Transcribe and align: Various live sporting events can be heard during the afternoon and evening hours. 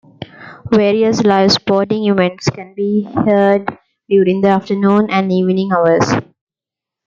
Various 0.71 1.21
live 1.23 1.51
sporting 1.51 2.05
events 2.09 2.49
can 2.49 2.73
be 2.73 3.03
heard 3.03 3.77
during 4.09 4.41
the 4.41 4.47
afternoon 4.47 5.11
and 5.11 5.31
evening 5.31 5.71
hours. 5.71 6.11